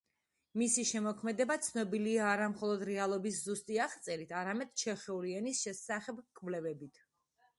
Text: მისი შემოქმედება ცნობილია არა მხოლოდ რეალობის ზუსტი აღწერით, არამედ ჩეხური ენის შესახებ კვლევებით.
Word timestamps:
მისი 0.59 0.83
შემოქმედება 0.91 1.57
ცნობილია 1.65 2.23
არა 2.29 2.47
მხოლოდ 2.53 2.85
რეალობის 2.89 3.37
ზუსტი 3.49 3.77
აღწერით, 3.85 4.33
არამედ 4.41 4.73
ჩეხური 4.85 5.35
ენის 5.41 5.63
შესახებ 5.67 6.25
კვლევებით. 6.41 7.03